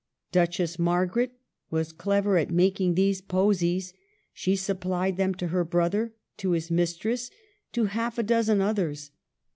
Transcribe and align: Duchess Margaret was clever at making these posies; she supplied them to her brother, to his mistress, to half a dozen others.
Duchess 0.31 0.79
Margaret 0.79 1.33
was 1.69 1.93
clever 1.93 2.35
at 2.35 2.49
making 2.49 2.95
these 2.95 3.21
posies; 3.21 3.93
she 4.33 4.55
supplied 4.55 5.15
them 5.15 5.35
to 5.35 5.49
her 5.49 5.63
brother, 5.63 6.15
to 6.37 6.53
his 6.53 6.71
mistress, 6.71 7.29
to 7.73 7.85
half 7.85 8.17
a 8.17 8.23
dozen 8.23 8.61
others. 8.61 9.11